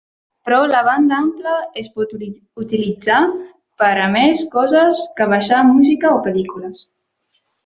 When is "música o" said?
5.75-6.25